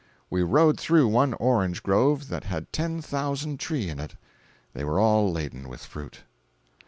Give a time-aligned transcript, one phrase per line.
[0.31, 4.15] We rode through one orange grove that had ten thousand trees in it!
[4.73, 6.23] They were all laden with fruit.